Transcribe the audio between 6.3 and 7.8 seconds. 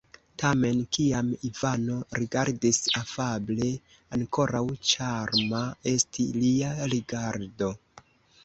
lia rigardo.